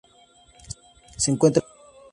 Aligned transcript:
Se 1.15 1.29
encuentra 1.29 1.61
en 1.63 1.69
Hawai. 1.69 1.81